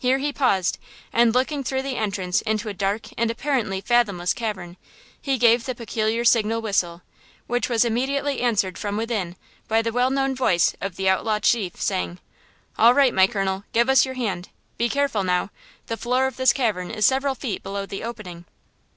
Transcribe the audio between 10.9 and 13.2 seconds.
the outlaw chief, saying: "All right,